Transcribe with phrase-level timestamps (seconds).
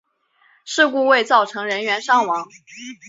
[0.65, 2.47] 事故未造成人员伤亡。